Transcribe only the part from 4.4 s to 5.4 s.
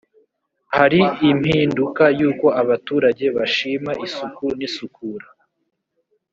n isukura